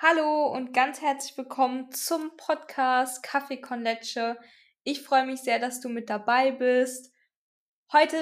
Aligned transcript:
Hallo 0.00 0.46
und 0.46 0.72
ganz 0.72 1.02
herzlich 1.02 1.36
willkommen 1.36 1.90
zum 1.90 2.30
Podcast 2.36 3.20
Kaffee 3.24 3.60
con 3.60 3.82
Leche. 3.82 4.38
Ich 4.84 5.02
freue 5.02 5.26
mich 5.26 5.40
sehr, 5.40 5.58
dass 5.58 5.80
du 5.80 5.88
mit 5.88 6.08
dabei 6.08 6.52
bist. 6.52 7.12
Heute 7.92 8.16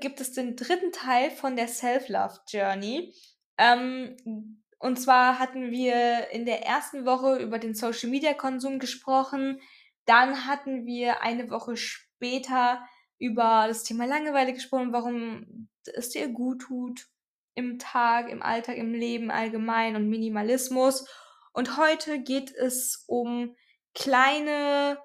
gibt 0.00 0.20
es 0.20 0.32
den 0.32 0.56
dritten 0.56 0.92
Teil 0.92 1.30
von 1.30 1.56
der 1.56 1.68
Self-Love 1.68 2.40
Journey. 2.48 3.14
Ähm, 3.56 4.62
und 4.78 5.00
zwar 5.00 5.38
hatten 5.38 5.70
wir 5.70 6.28
in 6.32 6.44
der 6.44 6.66
ersten 6.66 7.06
Woche 7.06 7.38
über 7.38 7.58
den 7.58 7.74
Social 7.74 8.10
Media 8.10 8.34
Konsum 8.34 8.78
gesprochen. 8.78 9.58
Dann 10.04 10.46
hatten 10.46 10.84
wir 10.84 11.22
eine 11.22 11.48
Woche 11.48 11.78
später 11.78 12.86
über 13.18 13.64
das 13.68 13.84
Thema 13.84 14.04
Langeweile 14.04 14.52
gesprochen, 14.52 14.92
warum 14.92 15.70
es 15.94 16.10
dir 16.10 16.28
gut 16.28 16.60
tut 16.60 17.06
im 17.54 17.78
Tag, 17.78 18.28
im 18.28 18.42
Alltag, 18.42 18.76
im 18.76 18.92
Leben 18.92 19.30
allgemein 19.30 19.96
und 19.96 20.10
Minimalismus. 20.10 21.06
Und 21.52 21.76
heute 21.76 22.20
geht 22.20 22.50
es 22.54 23.04
um 23.06 23.56
kleine, 23.94 24.98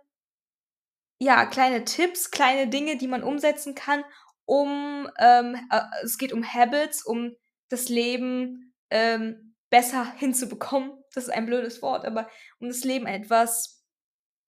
ja, 1.20 1.46
kleine 1.46 1.84
Tipps, 1.84 2.32
kleine 2.32 2.70
Dinge, 2.70 2.98
die 2.98 3.08
man 3.08 3.24
umsetzen 3.24 3.76
kann, 3.76 4.04
um, 4.46 5.10
ähm, 5.20 5.56
äh, 5.72 5.82
es 6.04 6.18
geht 6.18 6.32
um 6.32 6.44
Habits, 6.44 7.06
um 7.06 7.36
das 7.70 7.90
Leben 7.90 8.74
ähm, 8.90 9.56
besser 9.70 10.12
hinzubekommen. 10.18 10.92
Das 11.14 11.26
ist 11.26 11.30
ein 11.30 11.46
blödes 11.46 11.82
Wort, 11.82 12.06
aber 12.06 12.30
um 12.60 12.68
das 12.68 12.84
Leben 12.84 13.08
etwas 13.08 13.84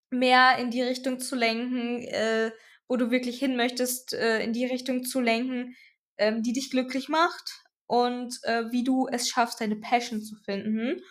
mehr 0.10 0.58
in 0.58 0.72
die 0.72 0.82
Richtung 0.82 1.20
zu 1.20 1.36
lenken, 1.36 2.02
äh, 2.04 2.52
wo 2.88 2.96
du 2.98 3.12
wirklich 3.12 3.38
hin 3.38 3.56
möchtest, 3.56 4.14
äh, 4.14 4.42
in 4.44 4.54
die 4.54 4.66
Richtung 4.66 5.04
zu 5.04 5.20
lenken, 5.20 5.76
ähm, 6.18 6.42
die 6.42 6.54
dich 6.54 6.72
glücklich 6.72 7.10
macht 7.10 7.64
und 7.86 8.40
äh, 8.44 8.72
wie 8.72 8.84
du 8.84 9.08
es 9.08 9.30
schaffst, 9.30 9.62
deine 9.62 9.76
Passion 9.76 10.22
zu 10.22 10.36
finden. 10.38 11.02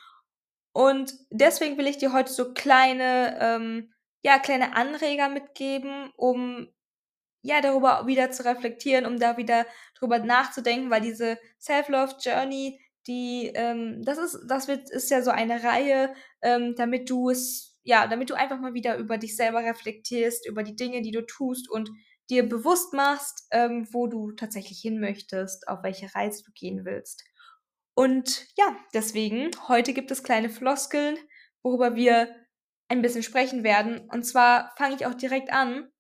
Und 0.79 1.13
deswegen 1.33 1.77
will 1.77 1.89
ich 1.89 1.99
dir 1.99 2.13
heute 2.13 2.33
so 2.33 2.53
kleine, 2.55 3.37
ähm, 3.41 3.93
ja, 4.23 4.39
kleine 4.39 4.77
Anreger 4.77 5.29
mitgeben, 5.29 6.13
um 6.17 6.69
ja 7.43 7.61
darüber 7.61 8.07
wieder 8.07 8.31
zu 8.31 8.45
reflektieren, 8.45 9.05
um 9.05 9.19
da 9.19 9.37
wieder 9.37 9.67
drüber 9.99 10.21
nachzudenken, 10.21 10.89
weil 10.89 11.01
diese 11.01 11.37
Self-Love-Journey, 11.61 12.81
die, 13.09 13.51
ähm, 13.57 14.05
das 14.05 14.19
ist, 14.19 14.39
das 14.49 14.69
wird, 14.69 14.89
ist 14.91 15.11
ja 15.11 15.21
so 15.21 15.33
eine 15.33 15.65
Reihe, 15.65 16.15
ähm, 16.43 16.77
damit 16.77 17.11
du 17.11 17.31
es, 17.31 17.81
ja, 17.83 18.07
damit 18.07 18.31
du 18.31 18.35
einfach 18.35 18.61
mal 18.61 18.75
wieder 18.75 18.99
über 18.99 19.19
dich 19.19 19.35
selber 19.35 19.65
reflektierst, 19.65 20.47
über 20.47 20.63
die 20.63 20.77
Dinge, 20.77 21.03
die 21.03 21.11
du 21.11 21.27
tust 21.27 21.69
und 21.69 21.91
dir 22.31 22.49
bewusst 22.49 22.93
machst, 22.93 23.49
ähm, 23.51 23.89
wo 23.91 24.07
du 24.07 24.31
tatsächlich 24.31 24.79
hin 24.79 25.01
möchtest, 25.01 25.67
auf 25.67 25.83
welche 25.83 26.15
Reise 26.15 26.45
du 26.45 26.53
gehen 26.55 26.85
willst. 26.85 27.25
Und 27.99 28.47
ja, 28.57 28.77
deswegen, 28.95 29.51
heute 29.67 29.93
gibt 29.93 30.13
es 30.13 30.23
kleine 30.23 30.51
Floskeln, 30.51 31.19
worüber 31.65 31.97
wir 31.97 32.33
ein 32.87 33.03
bisschen 33.03 33.25
sprechen 33.25 33.65
werden. 33.65 34.09
Und 34.11 34.23
zwar 34.23 34.73
fange 34.77 34.95
ich 34.95 35.05
auch 35.05 35.15
direkt 35.15 35.51
an. 35.53 35.91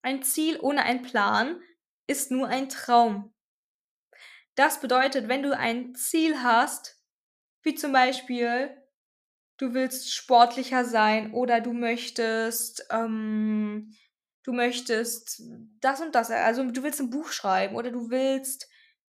Ein 0.00 0.22
Ziel 0.22 0.58
ohne 0.58 0.84
einen 0.84 1.02
Plan 1.02 1.60
ist 2.06 2.30
nur 2.30 2.48
ein 2.48 2.70
Traum. 2.70 3.34
Das 4.54 4.80
bedeutet, 4.80 5.28
wenn 5.28 5.42
du 5.42 5.54
ein 5.54 5.94
Ziel 5.94 6.42
hast, 6.42 6.98
wie 7.62 7.74
zum 7.74 7.92
Beispiel, 7.92 8.74
du 9.58 9.74
willst 9.74 10.14
sportlicher 10.14 10.86
sein 10.86 11.34
oder 11.34 11.60
du 11.60 11.74
möchtest, 11.74 12.86
ähm, 12.88 13.94
du 14.44 14.54
möchtest 14.54 15.42
das 15.80 16.00
und 16.00 16.14
das, 16.14 16.30
also 16.30 16.70
du 16.70 16.82
willst 16.82 17.00
ein 17.00 17.10
Buch 17.10 17.32
schreiben 17.32 17.76
oder 17.76 17.90
du 17.90 18.08
willst 18.08 18.66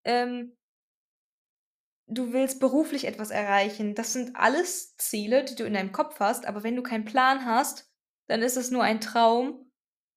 ähm, 0.02 0.56
du 2.10 2.32
willst 2.32 2.60
beruflich 2.60 3.06
etwas 3.06 3.30
erreichen. 3.30 3.94
Das 3.94 4.12
sind 4.12 4.36
alles 4.36 4.96
Ziele, 4.96 5.44
die 5.44 5.54
du 5.54 5.64
in 5.64 5.74
deinem 5.74 5.92
Kopf 5.92 6.20
hast, 6.20 6.46
aber 6.46 6.62
wenn 6.62 6.76
du 6.76 6.82
keinen 6.82 7.04
Plan 7.04 7.44
hast, 7.46 7.90
dann 8.28 8.42
ist 8.42 8.56
es 8.56 8.70
nur 8.70 8.82
ein 8.82 9.00
Traum 9.00 9.70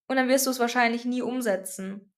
und 0.08 0.16
dann 0.16 0.28
wirst 0.28 0.46
du 0.46 0.52
es 0.52 0.60
wahrscheinlich 0.60 1.06
nie 1.06 1.22
umsetzen. 1.22 2.14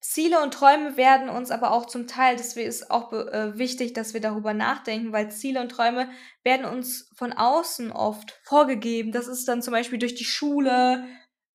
Ziele 0.00 0.42
und 0.42 0.54
Träume 0.54 0.96
werden 0.96 1.28
uns 1.28 1.50
aber 1.50 1.72
auch 1.72 1.86
zum 1.86 2.06
Teil, 2.06 2.36
deswegen 2.36 2.68
ist 2.68 2.90
auch 2.90 3.12
äh, 3.12 3.58
wichtig, 3.58 3.94
dass 3.94 4.14
wir 4.14 4.20
darüber 4.20 4.54
nachdenken, 4.54 5.12
weil 5.12 5.30
Ziele 5.30 5.60
und 5.60 5.70
Träume 5.70 6.08
werden 6.44 6.66
uns 6.66 7.10
von 7.16 7.32
außen 7.32 7.90
oft 7.90 8.40
vorgegeben. 8.44 9.12
Das 9.12 9.26
ist 9.26 9.48
dann 9.48 9.60
zum 9.60 9.72
Beispiel 9.72 9.98
durch 9.98 10.14
die 10.14 10.24
Schule. 10.24 11.04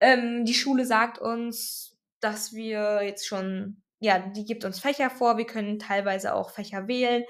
Ähm, 0.01 0.45
die 0.45 0.53
Schule 0.53 0.85
sagt 0.85 1.19
uns, 1.19 1.97
dass 2.19 2.53
wir 2.53 3.01
jetzt 3.03 3.25
schon 3.25 3.82
ja, 4.03 4.19
die 4.19 4.43
gibt 4.43 4.65
uns 4.65 4.79
Fächer 4.79 5.09
vor, 5.09 5.37
wir 5.37 5.45
können 5.45 5.79
teilweise 5.79 6.33
auch 6.33 6.51
Fächer 6.51 6.87
wählen 6.87 7.23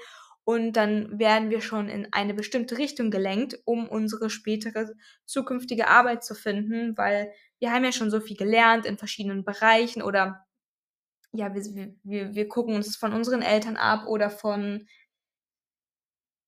und 0.44 0.72
dann 0.72 1.18
werden 1.18 1.50
wir 1.50 1.60
schon 1.60 1.88
in 1.88 2.12
eine 2.12 2.34
bestimmte 2.34 2.76
Richtung 2.76 3.10
gelenkt, 3.10 3.58
um 3.64 3.88
unsere 3.88 4.28
spätere 4.28 4.90
zukünftige 5.24 5.88
Arbeit 5.88 6.24
zu 6.24 6.34
finden, 6.34 6.98
weil 6.98 7.32
wir 7.60 7.72
haben 7.72 7.84
ja 7.84 7.92
schon 7.92 8.10
so 8.10 8.20
viel 8.20 8.36
gelernt 8.36 8.86
in 8.86 8.98
verschiedenen 8.98 9.44
Bereichen 9.44 10.02
oder 10.02 10.44
ja, 11.32 11.54
wir, 11.54 11.94
wir, 12.02 12.34
wir 12.34 12.48
gucken 12.48 12.74
uns 12.74 12.96
von 12.96 13.12
unseren 13.12 13.42
Eltern 13.42 13.76
ab 13.76 14.06
oder 14.06 14.28
von 14.30 14.86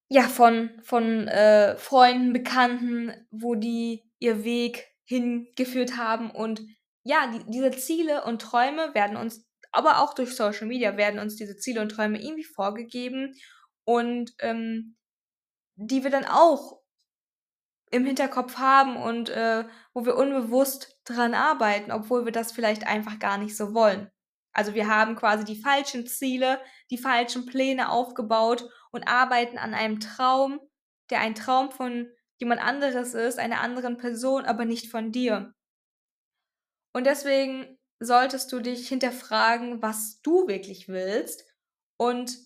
ja, 0.09 0.23
von, 0.23 0.71
von 0.83 1.27
äh, 1.27 1.77
Freunden, 1.77 2.33
Bekannten, 2.33 3.13
wo 3.31 3.57
die 3.57 4.05
ihr 4.21 4.45
Weg 4.45 4.87
hingeführt 5.05 5.97
haben. 5.97 6.31
Und 6.31 6.63
ja, 7.03 7.33
die, 7.33 7.51
diese 7.51 7.73
Ziele 7.73 8.23
und 8.25 8.41
Träume 8.41 8.95
werden 8.95 9.17
uns 9.17 9.46
aber 9.77 10.01
auch 10.01 10.15
durch 10.15 10.35
Social 10.35 10.67
Media 10.67 10.97
werden 10.97 11.21
uns 11.21 11.37
diese 11.37 11.57
Ziele 11.57 11.81
und 11.81 11.91
Träume 11.91 12.23
irgendwie 12.23 12.45
vorgegeben 12.45 13.35
und 13.85 14.33
ähm, 14.39 14.97
die 15.77 16.03
wir 16.03 16.11
dann 16.11 16.25
auch 16.25 16.81
im 17.91 18.05
Hinterkopf 18.05 18.57
haben 18.57 18.97
und 18.97 19.29
äh, 19.29 19.65
wo 19.95 20.05
wir 20.05 20.17
unbewusst 20.17 20.99
dran 21.05 21.35
arbeiten, 21.35 21.93
obwohl 21.93 22.25
wir 22.25 22.33
das 22.33 22.53
vielleicht 22.53 22.87
einfach 22.87 23.19
gar 23.19 23.39
nicht 23.39 23.57
so 23.57 23.75
wollen. 23.75 24.11
Also 24.53 24.75
wir 24.75 24.89
haben 24.89 25.17
quasi 25.17 25.45
die 25.45 25.61
falschen 25.61 26.07
Ziele, 26.07 26.61
die 26.91 26.99
falschen 26.99 27.47
Pläne 27.47 27.91
aufgebaut 27.91 28.69
und 28.91 29.07
arbeiten 29.07 29.59
an 29.59 29.75
einem 29.75 30.01
Traum, 30.01 30.59
der 31.11 31.21
ein 31.21 31.35
Traum 31.35 31.71
von 31.71 32.09
jemand 32.39 32.63
anderes 32.63 33.15
ist, 33.15 33.39
einer 33.39 33.61
anderen 33.61 33.99
Person, 33.99 34.45
aber 34.47 34.65
nicht 34.65 34.91
von 34.91 35.13
dir. 35.13 35.55
Und 36.93 37.05
deswegen 37.05 37.79
solltest 37.99 38.53
du 38.53 38.61
dich 38.61 38.89
hinterfragen, 38.89 39.83
was 39.83 40.21
du 40.23 40.47
wirklich 40.49 40.89
willst. 40.89 41.45
Und 41.97 42.37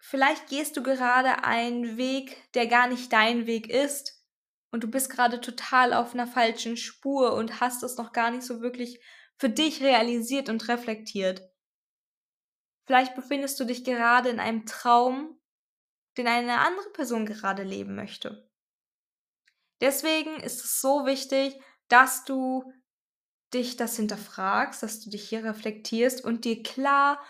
vielleicht 0.00 0.48
gehst 0.48 0.76
du 0.76 0.82
gerade 0.82 1.44
einen 1.44 1.96
Weg, 1.96 2.52
der 2.54 2.66
gar 2.66 2.88
nicht 2.88 3.12
dein 3.12 3.46
Weg 3.46 3.68
ist. 3.68 4.24
Und 4.70 4.84
du 4.84 4.90
bist 4.90 5.10
gerade 5.10 5.40
total 5.40 5.94
auf 5.94 6.14
einer 6.14 6.26
falschen 6.26 6.76
Spur 6.76 7.34
und 7.34 7.60
hast 7.60 7.82
es 7.82 7.96
noch 7.96 8.12
gar 8.12 8.30
nicht 8.30 8.42
so 8.42 8.60
wirklich 8.60 9.00
für 9.38 9.48
dich 9.48 9.82
realisiert 9.82 10.48
und 10.48 10.68
reflektiert. 10.68 11.42
Vielleicht 12.86 13.14
befindest 13.14 13.60
du 13.60 13.64
dich 13.64 13.84
gerade 13.84 14.28
in 14.30 14.40
einem 14.40 14.66
Traum, 14.66 15.38
den 16.16 16.26
eine 16.26 16.58
andere 16.58 16.90
Person 16.90 17.26
gerade 17.26 17.62
leben 17.62 17.94
möchte. 17.94 18.50
Deswegen 19.80 20.40
ist 20.40 20.64
es 20.64 20.80
so 20.80 21.06
wichtig, 21.06 21.60
dass 21.88 22.24
du 22.24 22.72
dich 23.54 23.76
das 23.76 23.96
hinterfragst, 23.96 24.82
dass 24.82 25.00
du 25.00 25.10
dich 25.10 25.28
hier 25.28 25.44
reflektierst 25.44 26.24
und 26.24 26.44
dir 26.44 26.62
klar 26.62 27.20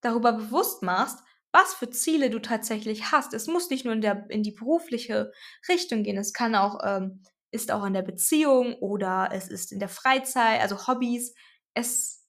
darüber 0.00 0.32
bewusst 0.32 0.82
machst, 0.82 1.20
was 1.52 1.74
für 1.74 1.90
Ziele 1.90 2.30
du 2.30 2.40
tatsächlich 2.40 3.12
hast. 3.12 3.34
Es 3.34 3.46
muss 3.46 3.70
nicht 3.70 3.84
nur 3.84 3.94
in, 3.94 4.00
der, 4.00 4.26
in 4.28 4.42
die 4.42 4.52
berufliche 4.52 5.32
Richtung 5.68 6.02
gehen, 6.02 6.16
es 6.16 6.32
kann 6.32 6.54
auch, 6.54 6.80
ähm, 6.84 7.22
ist 7.50 7.72
auch 7.72 7.84
in 7.84 7.94
der 7.94 8.02
Beziehung 8.02 8.74
oder 8.74 9.30
es 9.32 9.48
ist 9.48 9.72
in 9.72 9.80
der 9.80 9.88
Freizeit, 9.88 10.60
also 10.60 10.86
Hobbys. 10.86 11.34
Es 11.74 12.28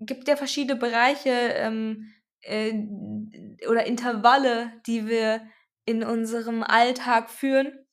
gibt 0.00 0.28
ja 0.28 0.36
verschiedene 0.36 0.78
Bereiche 0.78 1.30
ähm, 1.30 2.14
äh, 2.42 2.72
oder 3.68 3.86
Intervalle, 3.86 4.72
die 4.86 5.06
wir 5.06 5.46
in 5.84 6.02
unserem 6.02 6.62
Alltag 6.62 7.30
führen. 7.30 7.86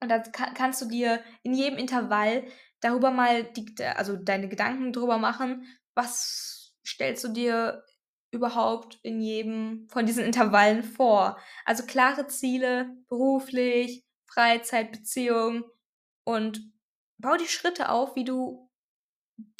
Und 0.00 0.08
da 0.08 0.18
kann, 0.20 0.54
kannst 0.54 0.82
du 0.82 0.86
dir 0.86 1.20
in 1.42 1.54
jedem 1.54 1.78
Intervall 1.78 2.44
darüber 2.80 3.10
mal 3.10 3.44
die, 3.44 3.74
also 3.84 4.16
deine 4.16 4.48
Gedanken 4.48 4.92
drüber 4.92 5.18
machen, 5.18 5.66
was 5.94 6.74
stellst 6.86 7.24
du 7.24 7.28
dir 7.28 7.84
überhaupt 8.30 8.98
in 9.02 9.20
jedem 9.20 9.88
von 9.88 10.06
diesen 10.06 10.24
Intervallen 10.24 10.82
vor? 10.82 11.38
Also 11.64 11.84
klare 11.86 12.26
Ziele, 12.26 12.90
beruflich, 13.08 14.04
Freizeit, 14.26 14.92
Beziehung 14.92 15.64
und 16.24 16.60
bau 17.18 17.36
die 17.36 17.48
Schritte 17.48 17.88
auf, 17.88 18.16
wie 18.16 18.24
du 18.24 18.66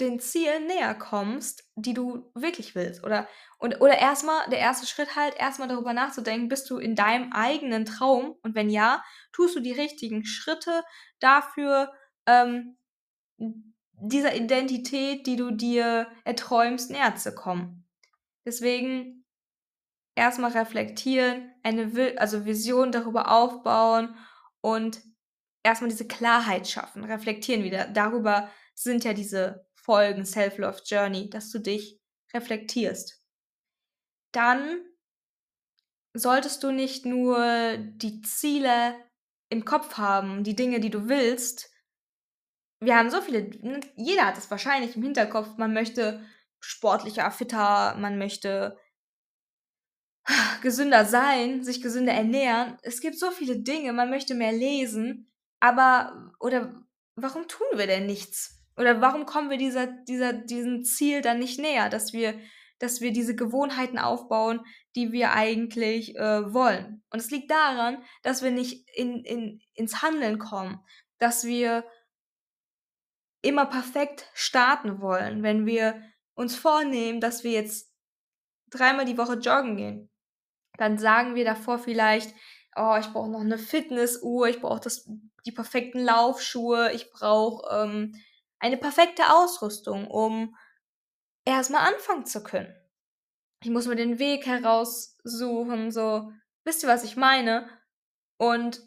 den 0.01 0.21
Zielen 0.21 0.67
näher 0.67 0.95
kommst, 0.95 1.71
die 1.75 1.93
du 1.93 2.31
wirklich 2.35 2.75
willst. 2.75 3.05
Oder, 3.05 3.29
und, 3.59 3.81
oder 3.81 3.99
erstmal, 3.99 4.49
der 4.49 4.59
erste 4.59 4.87
Schritt 4.87 5.17
halt, 5.17 5.35
erstmal 5.37 5.69
darüber 5.69 5.93
nachzudenken, 5.93 6.49
bist 6.49 6.71
du 6.71 6.79
in 6.79 6.95
deinem 6.95 7.33
eigenen 7.33 7.85
Traum? 7.85 8.37
Und 8.43 8.55
wenn 8.55 8.71
ja, 8.71 9.05
tust 9.33 9.55
du 9.55 9.61
die 9.61 9.73
richtigen 9.73 10.25
Schritte 10.25 10.83
dafür, 11.21 11.93
ähm, 12.27 12.79
dieser 13.38 14.35
Identität, 14.37 15.27
die 15.27 15.37
du 15.37 15.50
dir 15.50 16.09
erträumst, 16.25 16.91
näher 16.91 17.17
zu 17.17 17.35
kommen. 17.35 17.87
Deswegen 18.44 19.25
erstmal 20.15 20.53
reflektieren, 20.53 21.53
eine 21.62 22.15
also 22.19 22.44
Vision 22.44 22.93
darüber 22.93 23.31
aufbauen 23.31 24.15
und 24.61 25.00
erstmal 25.62 25.91
diese 25.91 26.06
Klarheit 26.06 26.69
schaffen, 26.69 27.05
reflektieren 27.05 27.65
wieder. 27.65 27.87
Darüber 27.88 28.50
sind 28.75 29.05
ja 29.05 29.12
diese 29.12 29.67
Folgen 29.75 30.25
Self-Love 30.25 30.82
Journey, 30.85 31.31
dass 31.31 31.50
du 31.50 31.59
dich 31.59 32.00
reflektierst. 32.35 33.23
Dann 34.32 34.81
solltest 36.12 36.62
du 36.62 36.71
nicht 36.71 37.06
nur 37.06 37.77
die 37.79 38.21
Ziele 38.23 38.94
im 39.49 39.65
Kopf 39.65 39.97
haben, 39.97 40.44
die 40.44 40.56
Dinge, 40.56 40.81
die 40.81 40.91
du 40.91 41.09
willst. 41.09 41.71
Wir 42.81 42.96
haben 42.96 43.11
so 43.11 43.20
viele, 43.20 43.49
ne, 43.61 43.81
jeder 43.96 44.26
hat 44.26 44.37
es 44.37 44.50
wahrscheinlich 44.50 44.96
im 44.96 45.02
Hinterkopf, 45.02 45.56
man 45.56 45.73
möchte 45.73 46.20
sportlicher, 46.61 47.31
fitter, 47.31 47.96
man 47.99 48.19
möchte 48.19 48.78
gesünder 50.62 51.05
sein, 51.05 51.64
sich 51.64 51.81
gesünder 51.82 52.12
ernähren. 52.12 52.76
Es 52.82 53.00
gibt 53.00 53.19
so 53.19 53.31
viele 53.31 53.58
Dinge, 53.61 53.93
man 53.93 54.11
möchte 54.11 54.34
mehr 54.34 54.52
lesen, 54.52 55.31
aber 55.61 56.32
oder 56.40 56.82
warum 57.14 57.49
tun 57.49 57.67
wir 57.75 57.87
denn 57.87 58.06
nichts? 58.06 58.62
Oder 58.76 59.00
warum 59.00 59.25
kommen 59.25 59.49
wir 59.49 59.56
dieser, 59.56 59.87
dieser, 59.87 60.34
diesem 60.34 60.84
Ziel 60.84 61.22
dann 61.22 61.38
nicht 61.38 61.58
näher, 61.58 61.88
dass 61.88 62.12
wir, 62.12 62.38
dass 62.79 63.00
wir 63.00 63.11
diese 63.12 63.34
Gewohnheiten 63.34 63.99
aufbauen, 63.99 64.61
die 64.94 65.12
wir 65.12 65.32
eigentlich 65.32 66.14
äh, 66.17 66.52
wollen? 66.52 67.02
Und 67.11 67.20
es 67.20 67.31
liegt 67.31 67.50
daran, 67.50 68.02
dass 68.22 68.43
wir 68.43 68.50
nicht 68.50 68.87
in, 68.94 69.25
in, 69.25 69.61
ins 69.72 70.02
Handeln 70.02 70.38
kommen, 70.38 70.81
dass 71.19 71.44
wir 71.44 71.84
immer 73.46 73.66
perfekt 73.66 74.28
starten 74.34 75.00
wollen, 75.00 75.43
wenn 75.43 75.66
wir 75.66 76.02
uns 76.34 76.56
vornehmen, 76.56 77.20
dass 77.20 77.44
wir 77.44 77.52
jetzt 77.52 77.93
dreimal 78.70 79.04
die 79.04 79.19
Woche 79.19 79.34
joggen 79.34 79.76
gehen 79.76 80.10
dann 80.76 80.98
sagen 80.98 81.34
wir 81.34 81.44
davor 81.44 81.78
vielleicht, 81.78 82.34
oh, 82.76 82.96
ich 82.98 83.12
brauche 83.12 83.31
noch 83.31 83.40
eine 83.40 83.58
Fitnessuhr, 83.58 84.48
ich 84.48 84.60
brauche 84.60 84.88
die 85.44 85.52
perfekten 85.52 86.00
Laufschuhe, 86.00 86.93
ich 86.93 87.10
brauche 87.10 87.69
ähm, 87.75 88.14
eine 88.58 88.76
perfekte 88.76 89.32
Ausrüstung, 89.32 90.08
um 90.08 90.56
erstmal 91.44 91.93
anfangen 91.93 92.26
zu 92.26 92.43
können. 92.43 92.75
Ich 93.62 93.70
muss 93.70 93.87
mir 93.87 93.96
den 93.96 94.19
Weg 94.19 94.46
heraussuchen, 94.46 95.90
so, 95.90 96.32
wisst 96.64 96.82
ihr, 96.82 96.88
was 96.88 97.04
ich 97.04 97.16
meine? 97.16 97.69
Und 98.38 98.82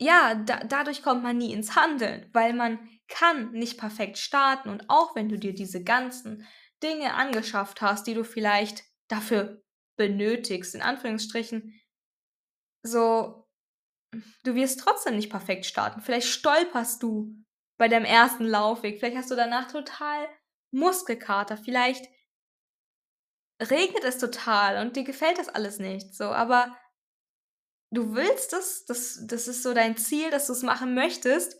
ja, 0.00 0.34
da, 0.34 0.64
dadurch 0.64 1.02
kommt 1.02 1.22
man 1.22 1.38
nie 1.38 1.52
ins 1.52 1.76
Handeln, 1.76 2.28
weil 2.32 2.52
man 2.52 2.80
kann 3.08 3.52
nicht 3.52 3.78
perfekt 3.78 4.18
starten 4.18 4.68
und 4.68 4.88
auch 4.88 5.14
wenn 5.14 5.28
du 5.28 5.38
dir 5.38 5.54
diese 5.54 5.82
ganzen 5.82 6.46
Dinge 6.82 7.14
angeschafft 7.14 7.80
hast, 7.80 8.06
die 8.06 8.14
du 8.14 8.24
vielleicht 8.24 8.84
dafür 9.08 9.62
benötigst, 9.96 10.74
in 10.74 10.82
Anführungsstrichen, 10.82 11.80
so, 12.82 13.48
du 14.44 14.54
wirst 14.54 14.80
trotzdem 14.80 15.16
nicht 15.16 15.30
perfekt 15.30 15.66
starten. 15.66 16.00
Vielleicht 16.00 16.28
stolperst 16.28 17.02
du 17.02 17.34
bei 17.78 17.88
deinem 17.88 18.04
ersten 18.04 18.44
Laufweg, 18.44 18.98
vielleicht 18.98 19.16
hast 19.16 19.30
du 19.30 19.36
danach 19.36 19.70
total 19.70 20.28
Muskelkater, 20.70 21.56
vielleicht 21.56 22.06
regnet 23.62 24.04
es 24.04 24.18
total 24.18 24.84
und 24.84 24.96
dir 24.96 25.04
gefällt 25.04 25.38
das 25.38 25.48
alles 25.48 25.78
nicht, 25.78 26.14
so, 26.14 26.24
aber 26.24 26.76
du 27.90 28.14
willst 28.14 28.52
es, 28.52 28.84
das, 28.84 29.20
das 29.26 29.48
ist 29.48 29.62
so 29.62 29.72
dein 29.72 29.96
Ziel, 29.96 30.30
dass 30.30 30.46
du 30.46 30.52
es 30.52 30.62
machen 30.62 30.94
möchtest, 30.94 31.56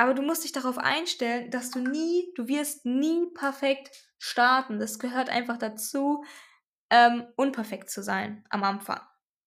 aber 0.00 0.14
du 0.14 0.22
musst 0.22 0.44
dich 0.44 0.52
darauf 0.52 0.78
einstellen, 0.78 1.50
dass 1.50 1.70
du 1.70 1.80
nie, 1.80 2.32
du 2.34 2.48
wirst 2.48 2.86
nie 2.86 3.26
perfekt 3.34 3.90
starten. 4.18 4.78
Das 4.78 4.98
gehört 4.98 5.28
einfach 5.28 5.58
dazu 5.58 6.24
ähm, 6.88 7.26
unperfekt 7.36 7.90
zu 7.90 8.02
sein 8.02 8.42
am 8.48 8.64
Anfang. 8.64 9.02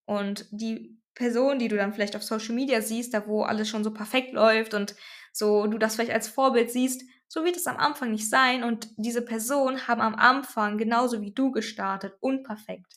Und 0.05 0.45
die 0.51 1.01
Person, 1.15 1.57
die 1.57 1.69
du 1.69 1.75
dann 1.75 1.91
vielleicht 1.91 2.15
auf 2.15 2.21
Social 2.21 2.53
Media 2.53 2.83
siehst, 2.83 3.15
da 3.15 3.25
wo 3.25 3.41
alles 3.41 3.67
schon 3.67 3.83
so 3.83 3.91
perfekt 3.95 4.33
läuft 4.33 4.75
und 4.75 4.95
so 5.31 5.65
du 5.65 5.79
das 5.79 5.95
vielleicht 5.95 6.11
als 6.11 6.27
Vorbild 6.27 6.69
siehst, 6.69 7.01
so 7.27 7.43
wird 7.43 7.57
es 7.57 7.65
am 7.65 7.77
Anfang 7.77 8.11
nicht 8.11 8.29
sein. 8.29 8.63
Und 8.63 8.89
diese 8.97 9.25
Personen 9.25 9.87
haben 9.87 10.01
am 10.01 10.13
Anfang 10.13 10.77
genauso 10.77 11.21
wie 11.21 11.31
du 11.33 11.49
gestartet, 11.49 12.13
unperfekt. 12.19 12.93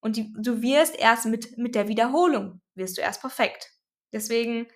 Und 0.00 0.16
die, 0.16 0.32
du 0.38 0.62
wirst 0.62 0.98
erst 0.98 1.26
mit, 1.26 1.58
mit 1.58 1.74
der 1.74 1.88
Wiederholung, 1.88 2.62
wirst 2.74 2.96
du 2.96 3.02
erst 3.02 3.20
perfekt. 3.20 3.74
Deswegen, 4.10 4.68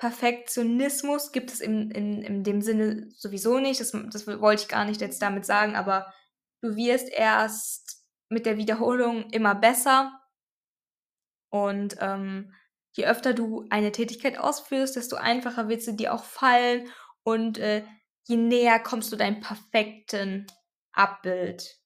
Perfektionismus 0.00 1.30
gibt 1.30 1.52
es 1.52 1.60
in, 1.60 1.90
in, 1.90 2.22
in 2.22 2.42
dem 2.42 2.62
Sinne 2.62 3.10
sowieso 3.10 3.58
nicht. 3.58 3.80
Das, 3.80 3.92
das 3.92 4.26
wollte 4.26 4.62
ich 4.62 4.68
gar 4.68 4.86
nicht 4.86 5.02
jetzt 5.02 5.20
damit 5.20 5.44
sagen, 5.44 5.76
aber 5.76 6.10
du 6.62 6.74
wirst 6.74 7.10
erst 7.10 8.02
mit 8.30 8.46
der 8.46 8.56
Wiederholung 8.56 9.28
immer 9.28 9.54
besser. 9.54 10.18
Und 11.52 11.98
ähm, 12.00 12.54
je 12.96 13.04
öfter 13.04 13.34
du 13.34 13.66
eine 13.68 13.92
Tätigkeit 13.92 14.38
ausführst, 14.38 14.96
desto 14.96 15.16
einfacher 15.16 15.68
wird 15.68 15.82
sie 15.82 15.96
dir 15.96 16.14
auch 16.14 16.24
fallen 16.24 16.88
und 17.22 17.58
äh, 17.58 17.84
je 18.26 18.36
näher 18.36 18.80
kommst 18.80 19.12
du 19.12 19.16
deinem 19.16 19.40
perfekten 19.40 20.46
Abbild. 20.92 21.76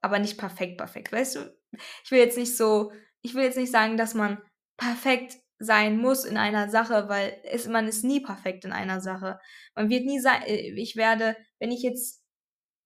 Aber 0.00 0.20
nicht 0.20 0.38
perfekt, 0.38 0.78
perfekt. 0.78 1.10
Weißt 1.10 1.34
du, 1.34 1.58
ich 2.04 2.10
will 2.12 2.20
jetzt 2.20 2.38
nicht 2.38 2.56
so, 2.56 2.92
ich 3.20 3.34
will 3.34 3.42
jetzt 3.42 3.58
nicht 3.58 3.72
sagen, 3.72 3.96
dass 3.96 4.14
man 4.14 4.40
perfekt 4.76 5.43
sein 5.58 5.98
muss 5.98 6.24
in 6.24 6.36
einer 6.36 6.68
Sache, 6.68 7.08
weil 7.08 7.38
es, 7.44 7.66
man 7.68 7.86
ist 7.86 8.04
nie 8.04 8.20
perfekt 8.20 8.64
in 8.64 8.72
einer 8.72 9.00
Sache. 9.00 9.38
Man 9.74 9.88
wird 9.88 10.04
nie 10.04 10.20
sein, 10.20 10.42
äh, 10.42 10.72
ich 10.80 10.96
werde, 10.96 11.36
wenn 11.58 11.70
ich 11.70 11.82
jetzt 11.82 12.22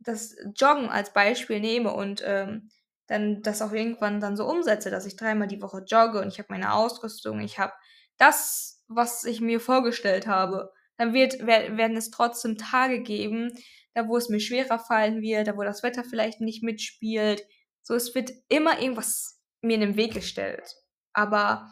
das 0.01 0.37
Joggen 0.57 0.89
als 0.89 1.13
Beispiel 1.13 1.61
nehme 1.61 1.93
und 1.93 2.23
ähm, 2.25 2.71
dann 3.07 3.43
das 3.43 3.63
auch 3.63 3.73
irgendwann 3.73 4.21
dann 4.21 4.37
so 4.37 4.47
umsetze, 4.47 4.91
dass 4.91 5.07
ich 5.07 5.17
dreimal 5.17 5.49
die 5.49 5.63
Woche 5.63 5.83
jogge 5.87 6.21
und 6.21 6.29
ich 6.29 6.39
habe 6.39 6.49
meine 6.51 6.75
Ausrüstung, 6.75 7.41
ich 7.41 7.59
habe 7.59 7.73
das, 8.19 8.85
was 8.87 9.25
ich 9.25 9.41
mir 9.41 9.61
vorgestellt 9.61 10.27
habe, 10.27 10.71
dann 10.99 11.15
wird, 11.15 11.47
werden 11.47 11.97
es 11.97 12.11
trotzdem 12.11 12.59
Tage 12.59 13.03
geben, 13.03 13.53
da 13.95 14.09
wo 14.09 14.17
es 14.17 14.29
mir 14.29 14.41
schwerer 14.41 14.79
fallen 14.79 15.23
wird, 15.23 15.49
da 15.49 15.57
wo 15.57 15.63
das 15.63 15.83
Wetter 15.83 16.05
vielleicht 16.05 16.41
nicht 16.41 16.63
mitspielt. 16.63 17.45
So, 17.83 17.95
es 17.95 18.15
wird 18.15 18.31
immer 18.49 18.81
irgendwas 18.81 19.41
mir 19.63 19.75
in 19.75 19.81
den 19.81 19.97
Weg 19.97 20.15
gestellt. 20.15 20.77
Aber 21.13 21.69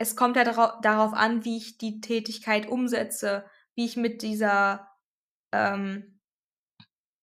es 0.00 0.16
kommt 0.16 0.36
ja 0.36 0.44
darauf, 0.44 1.12
an, 1.12 1.44
wie 1.44 1.58
ich 1.58 1.76
die 1.76 2.00
Tätigkeit 2.00 2.66
umsetze, 2.66 3.44
wie 3.74 3.84
ich 3.84 3.98
mit 3.98 4.22
dieser, 4.22 4.88
ähm, 5.52 6.18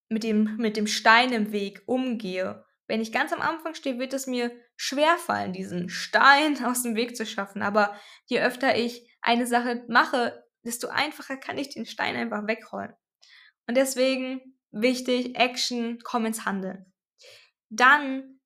mit 0.08 0.22
dem, 0.22 0.56
mit 0.58 0.76
dem 0.76 0.86
Stein 0.86 1.32
im 1.32 1.50
Weg 1.50 1.82
umgehe. 1.86 2.64
Wenn 2.86 3.00
ich 3.00 3.10
ganz 3.10 3.32
am 3.32 3.40
Anfang 3.40 3.74
stehe, 3.74 3.98
wird 3.98 4.12
es 4.12 4.28
mir 4.28 4.52
schwer 4.76 5.18
fallen, 5.18 5.52
diesen 5.52 5.88
Stein 5.88 6.64
aus 6.64 6.84
dem 6.84 6.94
Weg 6.94 7.16
zu 7.16 7.26
schaffen. 7.26 7.62
Aber 7.62 7.98
je 8.26 8.40
öfter 8.40 8.76
ich 8.76 9.10
eine 9.22 9.48
Sache 9.48 9.84
mache, 9.88 10.44
desto 10.64 10.86
einfacher 10.86 11.36
kann 11.36 11.58
ich 11.58 11.70
den 11.70 11.84
Stein 11.84 12.14
einfach 12.14 12.46
wegrollen. 12.46 12.94
Und 13.66 13.76
deswegen 13.76 14.56
wichtig, 14.70 15.36
Action, 15.36 15.98
komm 16.04 16.26
ins 16.26 16.44
Handeln. 16.44 16.92
Dann, 17.70 18.38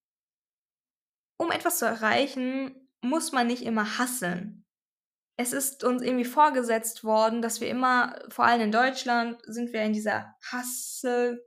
um 1.37 1.51
etwas 1.51 1.79
zu 1.79 1.85
erreichen, 1.85 2.82
muss 3.03 3.33
man 3.33 3.47
nicht 3.47 3.63
immer 3.63 3.99
hasseln. 3.99 4.65
Es 5.37 5.53
ist 5.53 5.85
uns 5.85 6.03
irgendwie 6.03 6.25
vorgesetzt 6.25 7.05
worden, 7.05 7.43
dass 7.43 7.61
wir 7.61 7.69
immer, 7.69 8.19
vor 8.29 8.45
allem 8.45 8.61
in 8.63 8.73
Deutschland, 8.73 9.41
sind 9.45 9.73
wir 9.73 9.83
in 9.83 9.93
dieser 9.93 10.35
Hassel, 10.51 11.43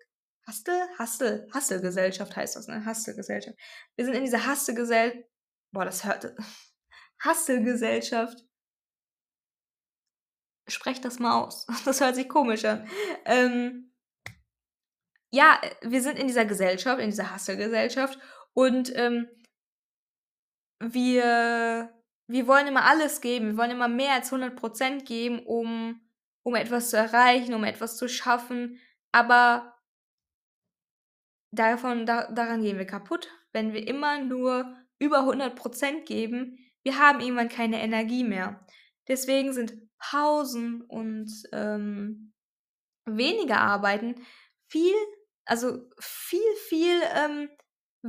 Hastel? 0.48 0.80
Hastel. 1.00 1.48
Hastelgesellschaft 1.54 2.36
heißt 2.36 2.56
das, 2.56 2.68
ne? 2.68 2.86
Hastelgesellschaft. 2.86 3.58
Wir 3.96 4.06
sind 4.06 4.14
in 4.14 4.24
dieser 4.24 4.46
Hastelgesellschaft. 4.46 5.26
Boah, 5.72 5.86
das 5.86 6.06
hört. 6.06 6.36
Hastelgesellschaft. 7.20 8.38
Sprecht 10.68 11.04
das 11.06 11.20
mal 11.20 11.44
aus. 11.44 11.66
Das 11.86 12.00
hört 12.00 12.16
sich 12.16 12.30
komisch 12.30 12.66
an. 12.66 12.88
Ähm, 13.26 13.92
ja, 15.32 15.60
wir 15.82 16.02
sind 16.02 16.20
in 16.20 16.28
dieser 16.28 16.46
Gesellschaft, 16.46 17.02
in 17.02 17.10
dieser 17.10 17.32
Hastelgesellschaft 17.32 18.20
und 18.54 18.96
ähm, 18.96 19.28
wir, 20.94 21.94
wir 22.28 22.48
wollen 22.48 22.68
immer 22.68 22.86
alles 22.86 23.22
geben. 23.22 23.48
Wir 23.48 23.58
wollen 23.58 23.72
immer 23.72 23.88
mehr 23.88 24.14
als 24.14 24.32
100% 24.32 25.04
geben, 25.06 25.40
um, 25.46 26.02
um 26.44 26.56
etwas 26.56 26.90
zu 26.90 26.98
erreichen, 26.98 27.54
um 27.54 27.64
etwas 27.64 27.98
zu 27.98 28.08
schaffen. 28.08 28.80
Aber 29.12 29.76
davon, 31.52 32.06
da, 32.06 32.32
daran 32.32 32.62
gehen 32.62 32.78
wir 32.78 32.86
kaputt, 32.86 33.30
wenn 33.54 33.74
wir 33.74 33.88
immer 33.88 34.20
nur 34.20 34.76
über 35.00 35.20
100% 35.20 36.06
geben. 36.06 36.58
Wir 36.84 37.00
haben 37.00 37.20
irgendwann 37.20 37.50
keine 37.50 37.82
Energie 37.82 38.24
mehr. 38.24 38.66
Deswegen 39.08 39.54
sind 39.54 39.74
Pausen 40.00 40.82
und 40.82 41.32
ähm, 41.52 42.34
weniger 43.06 43.60
Arbeiten 43.60 44.16
viel, 44.68 44.96
also 45.46 45.90
viel, 46.00 46.56
viel 46.68 47.02
ähm, 47.14 47.50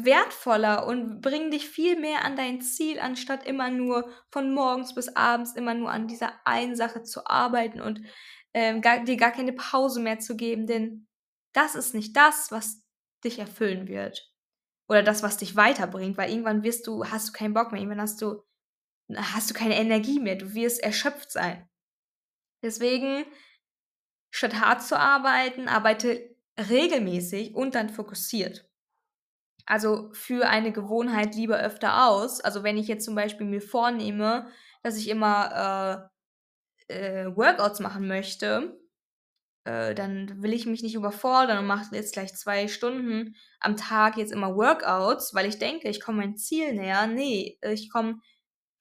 wertvoller 0.04 0.86
und 0.86 1.20
bringen 1.22 1.50
dich 1.50 1.68
viel 1.68 1.98
mehr 1.98 2.24
an 2.24 2.36
dein 2.36 2.60
Ziel, 2.60 3.00
anstatt 3.00 3.46
immer 3.46 3.70
nur 3.70 4.10
von 4.30 4.52
morgens 4.52 4.94
bis 4.94 5.08
abends 5.16 5.54
immer 5.54 5.74
nur 5.74 5.90
an 5.90 6.06
dieser 6.08 6.32
einen 6.44 6.76
Sache 6.76 7.02
zu 7.02 7.26
arbeiten 7.26 7.80
und 7.80 8.00
ähm, 8.54 8.80
gar, 8.82 9.04
dir 9.04 9.16
gar 9.16 9.32
keine 9.32 9.52
Pause 9.54 10.00
mehr 10.00 10.18
zu 10.18 10.36
geben. 10.36 10.66
Denn 10.66 11.08
das 11.54 11.74
ist 11.74 11.94
nicht 11.94 12.16
das, 12.16 12.50
was 12.50 12.82
dich 13.24 13.38
erfüllen 13.38 13.88
wird. 13.88 14.30
oder 14.88 15.02
das, 15.02 15.22
was 15.22 15.36
dich 15.38 15.56
weiterbringt, 15.56 16.16
weil 16.16 16.30
irgendwann 16.30 16.62
wirst 16.62 16.86
du, 16.86 17.04
hast 17.06 17.28
du 17.28 17.32
keinen 17.32 17.54
Bock 17.54 17.72
mehr, 17.72 17.80
irgendwann 17.80 18.02
hast 18.02 18.22
du, 18.22 18.42
hast 19.14 19.50
du 19.50 19.54
keine 19.54 19.76
Energie 19.76 20.20
mehr, 20.20 20.36
du 20.36 20.54
wirst 20.54 20.82
erschöpft 20.82 21.30
sein. 21.30 21.68
Deswegen, 22.62 23.24
statt 24.30 24.60
hart 24.60 24.82
zu 24.82 24.98
arbeiten, 24.98 25.68
arbeite 25.68 26.36
regelmäßig 26.58 27.54
und 27.54 27.74
dann 27.74 27.90
fokussiert. 27.90 28.65
Also 29.66 30.10
für 30.12 30.48
eine 30.48 30.72
Gewohnheit 30.72 31.34
lieber 31.34 31.58
öfter 31.58 32.06
aus. 32.08 32.40
Also 32.40 32.62
wenn 32.62 32.78
ich 32.78 32.88
jetzt 32.88 33.04
zum 33.04 33.14
Beispiel 33.16 33.46
mir 33.46 33.60
vornehme, 33.60 34.48
dass 34.82 34.96
ich 34.96 35.08
immer 35.08 36.10
äh, 36.88 37.24
äh, 37.24 37.36
Workouts 37.36 37.80
machen 37.80 38.06
möchte, 38.06 38.78
äh, 39.64 39.94
dann 39.94 40.42
will 40.42 40.52
ich 40.52 40.66
mich 40.66 40.82
nicht 40.82 40.94
überfordern 40.94 41.58
und 41.58 41.66
mache 41.66 41.94
jetzt 41.94 42.12
gleich 42.12 42.34
zwei 42.34 42.68
Stunden 42.68 43.34
am 43.60 43.76
Tag 43.76 44.16
jetzt 44.16 44.32
immer 44.32 44.54
Workouts, 44.54 45.34
weil 45.34 45.46
ich 45.46 45.58
denke, 45.58 45.88
ich 45.88 46.00
komme 46.00 46.18
mein 46.18 46.36
Ziel 46.36 46.72
näher. 46.72 47.08
Nee, 47.08 47.58
ich 47.62 47.90
komme 47.90 48.20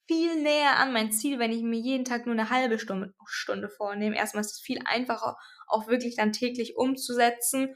viel 0.08 0.42
näher 0.42 0.78
an 0.78 0.94
mein 0.94 1.12
Ziel, 1.12 1.40
wenn 1.40 1.52
ich 1.52 1.64
mir 1.64 1.80
jeden 1.80 2.06
Tag 2.06 2.26
nur 2.26 2.34
eine 2.34 2.50
halbe 2.52 2.78
Stunde, 2.80 3.14
Stunde 3.26 3.70
vornehme. 3.70 4.16
Erstmal 4.16 4.42
ist 4.42 4.52
es 4.52 4.60
viel 4.62 4.80
einfacher, 4.86 5.38
auch 5.68 5.88
wirklich 5.88 6.16
dann 6.16 6.32
täglich 6.32 6.76
umzusetzen 6.78 7.76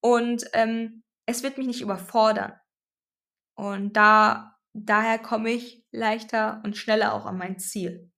und 0.00 0.44
ähm, 0.54 1.04
es 1.28 1.42
wird 1.42 1.58
mich 1.58 1.66
nicht 1.66 1.82
überfordern. 1.82 2.58
Und 3.54 3.92
da, 3.92 4.58
daher 4.72 5.18
komme 5.18 5.50
ich 5.50 5.86
leichter 5.90 6.62
und 6.64 6.76
schneller 6.76 7.12
auch 7.12 7.26
an 7.26 7.36
mein 7.36 7.58
Ziel. 7.58 8.10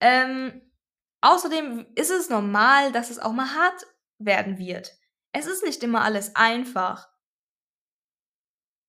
Ähm, 0.00 0.72
außerdem 1.20 1.86
ist 1.96 2.10
es 2.10 2.30
normal, 2.30 2.92
dass 2.92 3.10
es 3.10 3.18
auch 3.18 3.32
mal 3.32 3.54
hart 3.54 3.86
werden 4.18 4.56
wird. 4.56 4.96
Es 5.32 5.46
ist 5.46 5.62
nicht 5.64 5.82
immer 5.82 6.00
alles 6.00 6.34
einfach. 6.34 7.10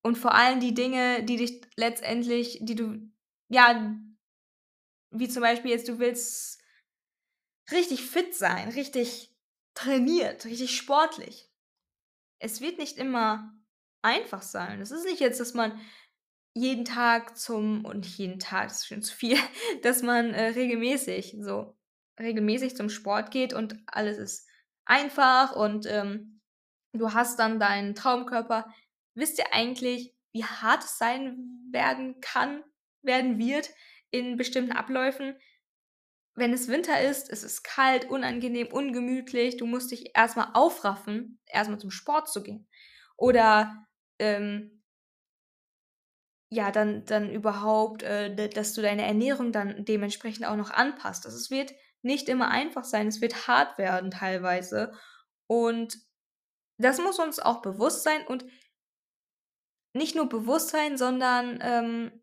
Und 0.02 0.16
vor 0.16 0.34
allem 0.34 0.58
die 0.58 0.72
Dinge, 0.72 1.22
die 1.22 1.36
dich 1.36 1.60
letztendlich, 1.76 2.58
die 2.62 2.74
du, 2.74 3.12
ja, 3.48 3.94
wie 5.10 5.28
zum 5.28 5.42
Beispiel 5.42 5.72
jetzt, 5.72 5.88
du 5.88 5.98
willst 5.98 6.62
richtig 7.70 8.02
fit 8.02 8.34
sein, 8.34 8.70
richtig 8.70 9.36
trainiert, 9.74 10.46
richtig 10.46 10.74
sportlich 10.74 11.51
es 12.42 12.60
wird 12.60 12.78
nicht 12.78 12.98
immer 12.98 13.54
einfach 14.02 14.42
sein. 14.42 14.80
Es 14.80 14.90
ist 14.90 15.04
nicht 15.04 15.20
jetzt, 15.20 15.40
dass 15.40 15.54
man 15.54 15.80
jeden 16.54 16.84
Tag 16.84 17.38
zum 17.38 17.84
und 17.84 18.04
jeden 18.04 18.38
Tag, 18.40 18.70
ist 18.70 18.86
schon 18.86 19.02
zu 19.02 19.14
viel, 19.14 19.38
dass 19.82 20.02
man, 20.02 20.34
äh, 20.34 20.48
regelmäßig 20.48 21.36
so 21.40 21.76
regelmäßig 22.20 22.76
zum 22.76 22.90
Sport 22.90 23.30
geht 23.30 23.54
und 23.54 23.78
alles 23.86 24.18
ist 24.18 24.48
einfach 24.84 25.56
und, 25.56 25.86
ähm, 25.86 26.40
du 26.92 27.14
hast 27.14 27.38
dann 27.38 27.58
deinen 27.58 27.94
Traumkörper. 27.94 28.72
Wisst 29.14 29.38
ihr 29.38 29.52
eigentlich, 29.52 30.14
wie 30.34 30.44
hart 30.44 30.84
es 30.84 30.98
sein 30.98 31.38
werden 31.70 32.20
kann 32.20 32.62
werden 33.02 33.38
wird 33.38 33.70
in 34.10 34.36
bestimmten 34.36 34.72
Abläufen? 34.72 35.36
Wenn 36.34 36.52
es 36.52 36.68
Winter 36.68 37.00
ist, 37.00 37.30
es 37.30 37.42
ist 37.42 37.62
kalt, 37.62 38.08
unangenehm, 38.08 38.68
ungemütlich, 38.68 39.56
du 39.58 39.66
musst 39.66 39.90
dich 39.90 40.16
erstmal 40.16 40.48
aufraffen, 40.54 41.38
erstmal 41.46 41.78
zum 41.78 41.90
Sport 41.90 42.30
zu 42.30 42.42
gehen. 42.42 42.66
Oder 43.16 43.86
ähm, 44.18 44.82
ja, 46.48 46.70
dann, 46.70 47.04
dann 47.06 47.30
überhaupt, 47.30 48.02
äh, 48.02 48.48
dass 48.48 48.74
du 48.74 48.82
deine 48.82 49.06
Ernährung 49.06 49.52
dann 49.52 49.84
dementsprechend 49.84 50.46
auch 50.46 50.56
noch 50.56 50.70
anpasst. 50.70 51.24
Also 51.26 51.38
es 51.38 51.50
wird 51.50 51.72
nicht 52.02 52.28
immer 52.28 52.50
einfach 52.50 52.84
sein, 52.84 53.08
es 53.08 53.20
wird 53.20 53.46
hart 53.46 53.78
werden 53.78 54.10
teilweise. 54.10 54.92
Und 55.46 55.96
das 56.78 56.98
muss 56.98 57.18
uns 57.18 57.38
auch 57.38 57.62
bewusst 57.62 58.02
sein 58.02 58.26
und 58.26 58.44
nicht 59.94 60.14
nur 60.14 60.28
bewusst 60.28 60.70
sein, 60.70 60.96
sondern 60.96 61.58
ähm, 61.62 62.22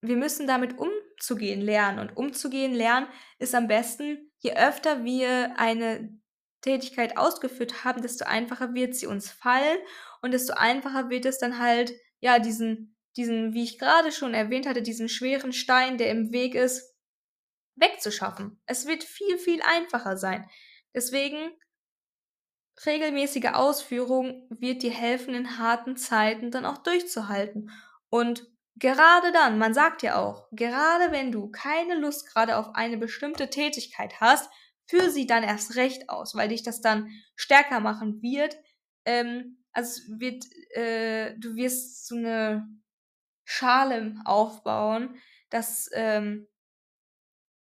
wir 0.00 0.16
müssen 0.16 0.46
damit 0.46 0.76
umzugehen 1.22 1.60
lernen. 1.60 2.00
Und 2.00 2.16
umzugehen 2.16 2.74
lernen 2.74 3.06
ist 3.38 3.54
am 3.54 3.68
besten, 3.68 4.32
je 4.38 4.54
öfter 4.54 5.04
wir 5.04 5.54
eine 5.56 6.18
Tätigkeit 6.62 7.16
ausgeführt 7.16 7.84
haben, 7.84 8.02
desto 8.02 8.24
einfacher 8.24 8.74
wird 8.74 8.94
sie 8.94 9.06
uns 9.06 9.30
fallen 9.30 9.78
und 10.20 10.32
desto 10.32 10.54
einfacher 10.54 11.10
wird 11.10 11.24
es 11.24 11.38
dann 11.38 11.58
halt, 11.58 11.92
ja, 12.20 12.38
diesen, 12.38 12.96
diesen, 13.16 13.54
wie 13.54 13.62
ich 13.62 13.78
gerade 13.78 14.10
schon 14.10 14.34
erwähnt 14.34 14.66
hatte, 14.66 14.82
diesen 14.82 15.08
schweren 15.08 15.52
Stein, 15.52 15.96
der 15.96 16.10
im 16.10 16.32
Weg 16.32 16.54
ist, 16.54 16.92
wegzuschaffen. 17.76 18.60
Es 18.66 18.86
wird 18.86 19.04
viel, 19.04 19.38
viel 19.38 19.62
einfacher 19.62 20.16
sein. 20.16 20.48
Deswegen, 20.94 21.52
regelmäßige 22.84 23.52
Ausführung 23.52 24.46
wird 24.50 24.82
dir 24.82 24.92
helfen, 24.92 25.34
in 25.34 25.58
harten 25.58 25.96
Zeiten 25.96 26.50
dann 26.50 26.66
auch 26.66 26.78
durchzuhalten. 26.78 27.70
Und 28.08 28.46
Gerade 28.76 29.32
dann, 29.32 29.58
man 29.58 29.74
sagt 29.74 30.02
ja 30.02 30.16
auch, 30.18 30.48
gerade 30.52 31.12
wenn 31.12 31.30
du 31.30 31.50
keine 31.50 31.94
Lust 31.94 32.26
gerade 32.26 32.56
auf 32.56 32.74
eine 32.74 32.96
bestimmte 32.96 33.50
Tätigkeit 33.50 34.20
hast, 34.20 34.50
führ 34.86 35.10
sie 35.10 35.26
dann 35.26 35.42
erst 35.44 35.76
recht 35.76 36.08
aus, 36.08 36.34
weil 36.34 36.48
dich 36.48 36.62
das 36.62 36.80
dann 36.80 37.10
stärker 37.36 37.80
machen 37.80 38.22
wird. 38.22 38.56
Ähm, 39.04 39.58
also 39.72 40.00
wird, 40.18 40.44
äh, 40.74 41.34
du 41.38 41.54
wirst 41.56 42.06
so 42.06 42.16
eine 42.16 42.66
Schale 43.44 44.14
aufbauen, 44.24 45.16
dass, 45.50 45.90
ähm, 45.92 46.48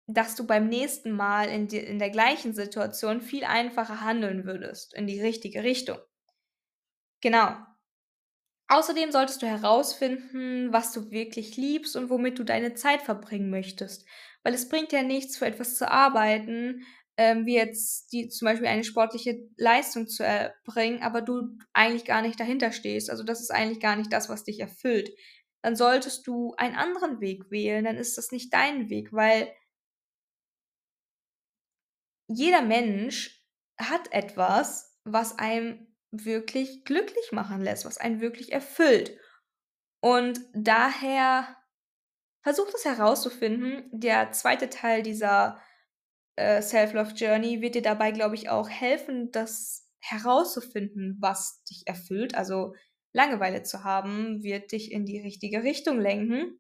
dass 0.09 0.35
du 0.35 0.47
beim 0.47 0.69
nächsten 0.69 1.13
Mal 1.13 1.49
in, 1.49 1.69
die, 1.69 1.79
in 1.79 1.99
der 1.99 2.11
gleichen 2.11 2.53
Situation 2.55 3.21
viel 3.21 3.45
einfacher 3.45 4.01
handeln 4.01 4.45
würdest, 4.45 4.93
in 4.95 5.07
die 5.07 5.21
richtige 5.21 5.63
Richtung. 5.63 5.99
Genau. 7.21 7.68
Außerdem 8.69 9.13
solltest 9.13 9.41
du 9.43 9.47
herausfinden, 9.47 10.73
was 10.73 10.93
du 10.93 11.11
wirklich 11.11 11.57
liebst 11.57 11.97
und 11.97 12.11
womit 12.11 12.39
du 12.39 12.45
deine 12.45 12.75
Zeit 12.75 13.01
verbringen 13.03 13.51
möchtest. 13.51 14.07
Weil 14.43 14.55
es 14.55 14.69
bringt 14.69 14.93
ja 14.93 15.03
nichts, 15.03 15.39
für 15.39 15.47
etwas 15.47 15.77
zu 15.77 15.91
arbeiten, 15.91 16.83
ähm, 17.17 17.47
wie 17.47 17.55
jetzt 17.57 18.13
die, 18.13 18.29
zum 18.29 18.47
Beispiel 18.47 18.69
eine 18.69 18.85
sportliche 18.85 19.39
Leistung 19.57 20.07
zu 20.07 20.23
erbringen, 20.23 21.03
aber 21.03 21.23
du 21.23 21.57
eigentlich 21.73 22.05
gar 22.05 22.23
nicht 22.23 22.39
dahinter 22.39 22.71
stehst. 22.73 23.11
Also 23.11 23.25
das 23.25 23.41
ist 23.41 23.51
eigentlich 23.51 23.81
gar 23.81 23.97
nicht 23.97 24.13
das, 24.13 24.29
was 24.29 24.45
dich 24.45 24.61
erfüllt. 24.61 25.11
Dann 25.63 25.75
solltest 25.75 26.27
du 26.27 26.55
einen 26.59 26.77
anderen 26.77 27.21
Weg 27.21 27.51
wählen, 27.51 27.85
dann 27.85 27.97
ist 27.97 28.19
das 28.19 28.31
nicht 28.33 28.53
dein 28.53 28.91
Weg, 28.91 29.13
weil 29.13 29.51
jeder 32.29 32.63
Mensch 32.63 33.45
hat 33.79 34.13
etwas, 34.13 34.97
was 35.05 35.39
einem 35.39 35.88
wirklich 36.11 36.85
glücklich 36.85 37.33
machen 37.33 37.61
lässt, 37.61 37.85
was 37.85 37.99
einen 37.99 38.21
wirklich 38.21 38.53
erfüllt. 38.53 39.17
Und 40.01 40.41
daher 40.55 41.57
versucht 42.43 42.75
es 42.75 42.85
herauszufinden. 42.85 43.89
Der 43.93 44.33
zweite 44.33 44.71
Teil 44.71 45.03
dieser 45.03 45.61
äh, 46.37 46.63
Self-Love-Journey 46.63 47.61
wird 47.61 47.75
dir 47.75 47.83
dabei, 47.83 48.13
glaube 48.13 48.37
ich, 48.37 48.49
auch 48.49 48.69
helfen, 48.69 49.31
das 49.33 49.91
herauszufinden, 50.01 51.17
was 51.21 51.63
dich 51.65 51.83
erfüllt. 51.87 52.35
Also 52.35 52.75
Langeweile 53.13 53.63
zu 53.63 53.85
haben, 53.85 54.43
wird 54.43 54.73
dich 54.73 54.93
in 54.93 55.05
die 55.05 55.21
richtige 55.21 55.63
Richtung 55.63 56.01
lenken, 56.01 56.57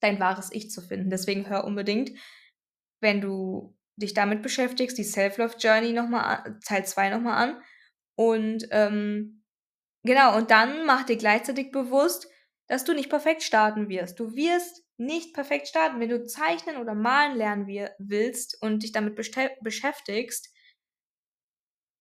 dein 0.00 0.18
wahres 0.18 0.50
Ich 0.52 0.70
zu 0.70 0.80
finden. 0.80 1.10
Deswegen 1.10 1.48
hör 1.48 1.64
unbedingt, 1.64 2.10
wenn 3.00 3.20
du 3.20 3.76
dich 3.96 4.14
damit 4.14 4.42
beschäftigst, 4.42 4.96
die 4.96 5.04
Self-Love-Journey 5.04 5.92
nochmal, 5.92 6.58
Teil 6.64 6.86
2 6.86 7.10
nochmal 7.10 7.48
an 7.48 7.62
und 8.16 8.66
ähm, 8.70 9.44
genau, 10.04 10.36
und 10.36 10.50
dann 10.50 10.86
mach 10.86 11.04
dir 11.04 11.16
gleichzeitig 11.16 11.70
bewusst, 11.72 12.28
dass 12.68 12.84
du 12.84 12.94
nicht 12.94 13.10
perfekt 13.10 13.42
starten 13.42 13.88
wirst. 13.88 14.18
Du 14.20 14.34
wirst 14.34 14.82
nicht 14.96 15.34
perfekt 15.34 15.68
starten. 15.68 16.00
Wenn 16.00 16.08
du 16.08 16.24
zeichnen 16.24 16.76
oder 16.76 16.94
malen 16.94 17.36
lernen 17.36 17.66
willst 17.98 18.60
und 18.62 18.82
dich 18.82 18.92
damit 18.92 19.16
beschäftigst, 19.16 20.48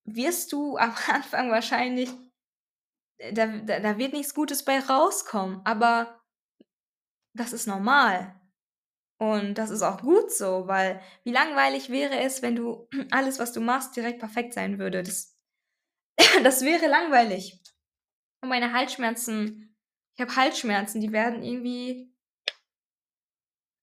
wirst 0.05 0.51
du 0.51 0.77
am 0.77 0.93
Anfang 1.07 1.51
wahrscheinlich, 1.51 2.09
da, 3.33 3.47
da, 3.47 3.79
da 3.79 3.97
wird 3.97 4.13
nichts 4.13 4.33
Gutes 4.33 4.63
bei 4.65 4.79
rauskommen. 4.79 5.61
Aber 5.65 6.21
das 7.33 7.53
ist 7.53 7.67
normal. 7.67 8.35
Und 9.19 9.55
das 9.55 9.69
ist 9.69 9.83
auch 9.83 10.01
gut 10.01 10.31
so, 10.31 10.67
weil 10.67 11.01
wie 11.23 11.31
langweilig 11.31 11.89
wäre 11.91 12.19
es, 12.19 12.41
wenn 12.41 12.55
du 12.55 12.87
alles, 13.11 13.39
was 13.39 13.53
du 13.53 13.61
machst, 13.61 13.95
direkt 13.95 14.19
perfekt 14.19 14.53
sein 14.53 14.79
würde. 14.79 15.03
Das 15.03 15.30
das 16.43 16.61
wäre 16.61 16.87
langweilig. 16.87 17.61
Und 18.41 18.49
meine 18.49 18.73
Halsschmerzen, 18.73 19.75
ich 20.15 20.21
habe 20.21 20.35
Halsschmerzen, 20.35 21.01
die 21.01 21.11
werden 21.11 21.43
irgendwie. 21.43 22.11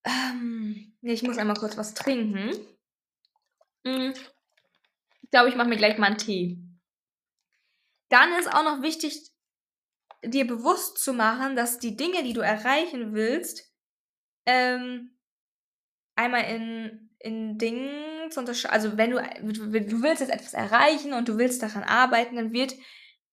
Ähm, 0.04 0.97
ich 1.02 1.23
muss 1.23 1.38
einmal 1.38 1.56
kurz 1.56 1.76
was 1.76 1.94
trinken. 1.94 2.50
Hm. 3.87 4.14
Ich 5.23 5.30
glaube, 5.30 5.49
ich 5.49 5.56
mache 5.56 5.68
mir 5.68 5.76
gleich 5.76 5.99
mal 5.99 6.06
einen 6.06 6.18
Tee. 6.18 6.58
Dann 8.08 8.32
ist 8.35 8.52
auch 8.52 8.64
noch 8.64 8.82
wichtig, 8.82 9.30
dir 10.25 10.47
bewusst 10.47 10.99
zu 10.99 11.12
machen, 11.12 11.54
dass 11.54 11.78
die 11.78 11.97
Dinge, 11.97 12.23
die 12.25 12.32
du 12.32 12.40
erreichen 12.40 13.12
willst, 13.12 13.73
ähm, 14.47 15.18
einmal 16.16 16.44
in 16.44 17.08
in 17.20 17.58
Dingen 17.58 18.17
zu 18.30 18.40
unterscheiden. 18.40 18.75
Also 18.75 18.97
wenn 18.97 19.11
du, 19.11 19.18
du 19.18 20.02
willst 20.02 20.20
jetzt 20.20 20.32
etwas 20.32 20.54
erreichen 20.54 21.12
und 21.12 21.28
du 21.28 21.38
willst 21.38 21.62
daran 21.62 21.82
arbeiten, 21.82 22.37
dann 22.37 22.52
wird 22.52 22.75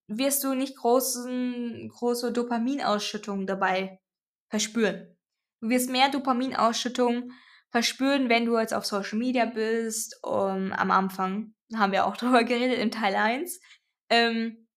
wirst 0.08 0.44
du 0.44 0.54
nicht 0.54 0.76
großen, 0.76 1.88
große 1.88 2.32
Dopaminausschüttung 2.32 3.46
dabei 3.46 4.00
verspüren. 4.48 5.16
Du 5.60 5.68
wirst 5.68 5.90
mehr 5.90 6.10
Dopaminausschüttung 6.10 7.32
verspüren, 7.70 8.28
wenn 8.28 8.46
du 8.46 8.58
jetzt 8.58 8.74
auf 8.74 8.86
Social 8.86 9.18
Media 9.18 9.46
bist. 9.46 10.18
Um, 10.22 10.72
am 10.72 10.90
Anfang 10.90 11.54
haben 11.74 11.92
wir 11.92 12.06
auch 12.06 12.16
darüber 12.18 12.44
geredet 12.44 12.78
in 12.78 12.90
Teil 12.90 13.16
1. 13.16 13.60
Ähm, 14.10 14.68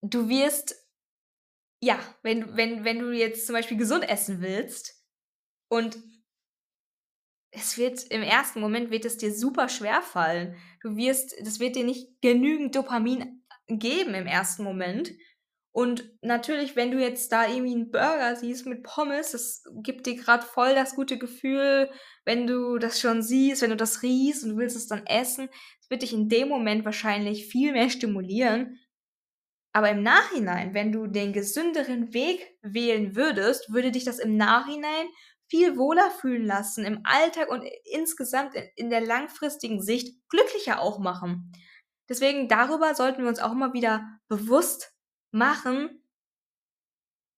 du 0.00 0.28
wirst, 0.28 0.74
ja, 1.82 1.98
wenn, 2.22 2.56
wenn, 2.56 2.84
wenn 2.84 2.98
du 2.98 3.12
jetzt 3.12 3.46
zum 3.46 3.54
Beispiel 3.54 3.76
gesund 3.76 4.08
essen 4.08 4.40
willst 4.40 5.04
und 5.68 5.98
es 7.54 7.78
wird 7.78 8.04
im 8.10 8.22
ersten 8.22 8.60
Moment 8.60 8.90
wird 8.90 9.04
es 9.04 9.16
dir 9.16 9.32
super 9.32 9.68
schwer 9.68 10.02
fallen. 10.02 10.56
Du 10.82 10.96
wirst, 10.96 11.34
das 11.40 11.60
wird 11.60 11.76
dir 11.76 11.84
nicht 11.84 12.20
genügend 12.20 12.74
Dopamin 12.74 13.42
geben 13.68 14.14
im 14.14 14.26
ersten 14.26 14.64
Moment. 14.64 15.12
Und 15.72 16.08
natürlich, 16.22 16.76
wenn 16.76 16.90
du 16.90 17.00
jetzt 17.00 17.32
da 17.32 17.48
irgendwie 17.48 17.74
einen 17.74 17.90
Burger 17.90 18.36
siehst 18.36 18.66
mit 18.66 18.84
Pommes, 18.84 19.32
das 19.32 19.64
gibt 19.82 20.06
dir 20.06 20.14
gerade 20.14 20.44
voll 20.44 20.74
das 20.74 20.94
gute 20.94 21.18
Gefühl, 21.18 21.90
wenn 22.24 22.46
du 22.46 22.78
das 22.78 23.00
schon 23.00 23.22
siehst, 23.22 23.62
wenn 23.62 23.70
du 23.70 23.76
das 23.76 24.02
riechst 24.02 24.44
und 24.44 24.50
du 24.50 24.56
willst 24.56 24.76
es 24.76 24.86
dann 24.86 25.04
essen. 25.06 25.48
Es 25.80 25.90
wird 25.90 26.02
dich 26.02 26.12
in 26.12 26.28
dem 26.28 26.48
Moment 26.48 26.84
wahrscheinlich 26.84 27.46
viel 27.46 27.72
mehr 27.72 27.90
stimulieren. 27.90 28.78
Aber 29.72 29.90
im 29.90 30.04
Nachhinein, 30.04 30.72
wenn 30.74 30.92
du 30.92 31.08
den 31.08 31.32
gesünderen 31.32 32.14
Weg 32.14 32.56
wählen 32.62 33.16
würdest, 33.16 33.72
würde 33.72 33.90
dich 33.90 34.04
das 34.04 34.20
im 34.20 34.36
Nachhinein 34.36 35.06
viel 35.54 35.76
wohler 35.76 36.10
fühlen 36.10 36.44
lassen, 36.44 36.84
im 36.84 37.02
Alltag 37.04 37.48
und 37.48 37.62
insgesamt 37.84 38.56
in 38.74 38.90
der 38.90 39.00
langfristigen 39.00 39.80
Sicht 39.80 40.28
glücklicher 40.28 40.80
auch 40.80 40.98
machen. 40.98 41.52
Deswegen 42.08 42.48
darüber 42.48 42.96
sollten 42.96 43.22
wir 43.22 43.28
uns 43.28 43.38
auch 43.38 43.52
immer 43.52 43.72
wieder 43.72 44.18
bewusst 44.26 44.92
machen, 45.30 46.02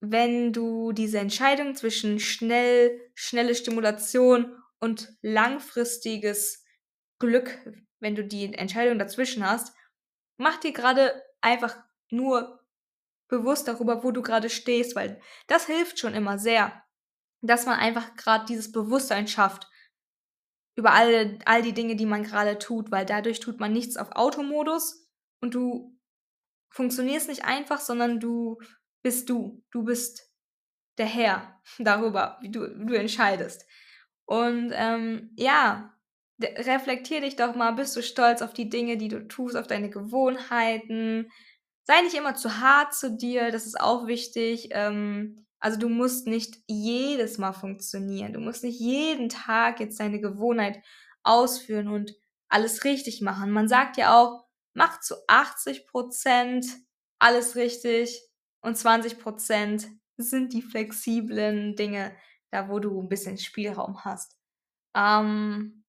wenn 0.00 0.54
du 0.54 0.92
diese 0.92 1.18
Entscheidung 1.18 1.75
zwischen 1.75 2.18
schnell, 2.18 2.99
schnelle 3.14 3.54
Stimulation 3.54 4.56
und 4.80 5.12
langfristiges 5.20 6.64
Glück, 7.18 7.58
wenn 8.00 8.14
du 8.14 8.25
die 8.25 8.54
Entscheidung 8.54 8.99
dazwischen 8.99 9.46
hast, 9.46 9.76
mach 10.38 10.56
dir 10.56 10.73
gerade 10.73 11.23
einfach 11.42 11.76
nur 12.11 12.64
bewusst 13.28 13.68
darüber, 13.68 14.02
wo 14.04 14.11
du 14.11 14.23
gerade 14.23 14.49
stehst, 14.49 14.96
weil 14.96 15.20
das 15.49 15.66
hilft 15.66 15.99
schon 15.99 16.14
immer 16.14 16.38
sehr, 16.38 16.82
dass 17.46 17.66
man 17.66 17.78
einfach 17.78 18.14
gerade 18.16 18.46
dieses 18.46 18.72
Bewusstsein 18.72 19.28
schafft 19.28 19.68
über 20.76 20.92
all, 20.92 21.38
all 21.46 21.62
die 21.62 21.72
Dinge, 21.72 21.96
die 21.96 22.06
man 22.06 22.22
gerade 22.22 22.58
tut, 22.58 22.90
weil 22.90 23.06
dadurch 23.06 23.40
tut 23.40 23.60
man 23.60 23.72
nichts 23.72 23.96
auf 23.96 24.12
Automodus 24.12 25.08
und 25.40 25.54
du 25.54 25.98
funktionierst 26.70 27.28
nicht 27.28 27.44
einfach, 27.44 27.80
sondern 27.80 28.20
du 28.20 28.58
bist 29.02 29.30
du. 29.30 29.64
Du 29.70 29.84
bist 29.84 30.30
der 30.98 31.06
Herr 31.06 31.60
darüber, 31.78 32.38
wie 32.42 32.50
du, 32.50 32.66
du 32.68 32.94
entscheidest. 32.94 33.64
Und 34.26 34.72
ähm, 34.74 35.30
ja, 35.36 35.94
reflektier 36.40 37.20
dich 37.20 37.36
doch 37.36 37.54
mal, 37.54 37.72
bist 37.72 37.96
du 37.96 38.02
stolz 38.02 38.42
auf 38.42 38.52
die 38.52 38.68
Dinge, 38.68 38.96
die 38.96 39.08
du 39.08 39.26
tust, 39.26 39.56
auf 39.56 39.66
deine 39.66 39.88
Gewohnheiten. 39.88 41.30
Sei 41.84 42.02
nicht 42.02 42.16
immer 42.16 42.34
zu 42.34 42.60
hart 42.60 42.92
zu 42.92 43.16
dir, 43.16 43.50
das 43.50 43.66
ist 43.66 43.80
auch 43.80 44.06
wichtig. 44.06 44.68
Ähm, 44.72 45.45
also 45.66 45.80
du 45.80 45.88
musst 45.88 46.28
nicht 46.28 46.58
jedes 46.68 47.38
Mal 47.38 47.52
funktionieren. 47.52 48.32
Du 48.32 48.38
musst 48.38 48.62
nicht 48.62 48.78
jeden 48.78 49.28
Tag 49.28 49.80
jetzt 49.80 49.99
deine 49.99 50.20
Gewohnheit 50.20 50.80
ausführen 51.25 51.88
und 51.88 52.14
alles 52.49 52.85
richtig 52.85 53.20
machen. 53.20 53.50
Man 53.50 53.66
sagt 53.66 53.96
ja 53.96 54.16
auch, 54.16 54.44
mach 54.75 55.00
zu 55.00 55.16
80 55.26 55.88
Prozent 55.88 56.66
alles 57.18 57.56
richtig 57.56 58.23
und 58.61 58.76
20 58.76 59.18
Prozent 59.18 59.88
sind 60.16 60.52
die 60.52 60.62
flexiblen 60.62 61.75
Dinge, 61.75 62.14
da 62.52 62.68
wo 62.68 62.78
du 62.78 63.02
ein 63.02 63.08
bisschen 63.08 63.37
Spielraum 63.37 64.04
hast. 64.04 64.38
Ähm, 64.94 65.82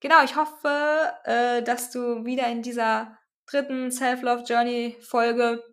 genau, 0.00 0.22
ich 0.22 0.36
hoffe, 0.36 1.14
äh, 1.24 1.62
dass 1.62 1.90
du 1.90 2.26
wieder 2.26 2.46
in 2.48 2.60
dieser 2.60 3.16
dritten 3.46 3.90
Self-Love 3.90 4.44
Journey 4.44 4.98
Folge 5.00 5.64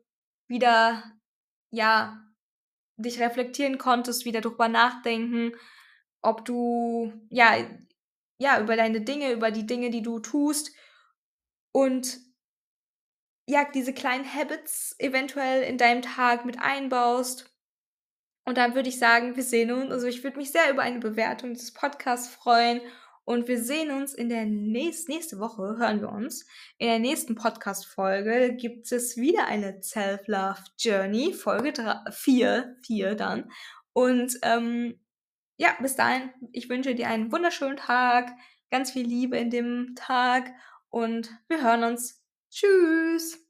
wieder, 0.47 1.03
ja, 1.69 2.30
dich 3.01 3.19
reflektieren 3.19 3.77
konntest, 3.77 4.25
wieder 4.25 4.41
drüber 4.41 4.67
nachdenken, 4.67 5.53
ob 6.21 6.45
du, 6.45 7.13
ja, 7.29 7.55
ja, 8.37 8.59
über 8.61 8.75
deine 8.75 9.01
Dinge, 9.01 9.31
über 9.31 9.51
die 9.51 9.65
Dinge, 9.65 9.89
die 9.89 10.01
du 10.01 10.19
tust 10.19 10.71
und 11.71 12.19
ja, 13.47 13.65
diese 13.65 13.93
kleinen 13.93 14.25
Habits 14.25 14.95
eventuell 14.99 15.63
in 15.63 15.77
deinem 15.77 16.01
Tag 16.01 16.45
mit 16.45 16.59
einbaust. 16.59 17.51
Und 18.45 18.57
dann 18.57 18.75
würde 18.75 18.89
ich 18.89 18.97
sagen, 18.97 19.35
wir 19.35 19.43
sehen 19.43 19.71
uns. 19.71 19.91
Also 19.91 20.07
ich 20.07 20.23
würde 20.23 20.37
mich 20.37 20.51
sehr 20.51 20.71
über 20.71 20.81
eine 20.81 20.99
Bewertung 20.99 21.53
des 21.53 21.73
Podcasts 21.73 22.33
freuen. 22.33 22.81
Und 23.23 23.47
wir 23.47 23.63
sehen 23.63 23.91
uns 23.91 24.13
in 24.13 24.29
der 24.29 24.45
nächsten, 24.45 25.11
nächste 25.11 25.39
Woche, 25.39 25.77
hören 25.77 26.01
wir 26.01 26.09
uns. 26.09 26.45
In 26.77 26.87
der 26.87 26.99
nächsten 26.99 27.35
Podcast-Folge 27.35 28.55
gibt 28.55 28.91
es 28.91 29.15
wieder 29.17 29.45
eine 29.45 29.81
Self-Love 29.81 30.63
Journey, 30.77 31.33
Folge 31.33 31.73
4, 32.09 32.77
4 32.85 33.15
dann. 33.15 33.51
Und 33.93 34.37
ähm, 34.41 34.99
ja, 35.57 35.75
bis 35.79 35.95
dahin, 35.95 36.31
ich 36.51 36.69
wünsche 36.69 36.95
dir 36.95 37.07
einen 37.07 37.31
wunderschönen 37.31 37.77
Tag, 37.77 38.31
ganz 38.71 38.91
viel 38.91 39.05
Liebe 39.05 39.37
in 39.37 39.49
dem 39.51 39.93
Tag 39.95 40.51
und 40.89 41.29
wir 41.47 41.61
hören 41.61 41.83
uns. 41.83 42.23
Tschüss! 42.49 43.40